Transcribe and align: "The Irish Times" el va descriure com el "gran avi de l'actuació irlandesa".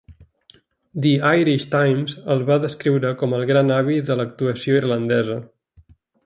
"The 1.03 1.11
Irish 1.39 1.67
Times" 1.75 2.15
el 2.35 2.41
va 2.47 2.57
descriure 2.63 3.11
com 3.19 3.37
el 3.41 3.45
"gran 3.53 3.71
avi 3.77 3.99
de 4.09 4.19
l'actuació 4.23 4.81
irlandesa". 4.81 5.37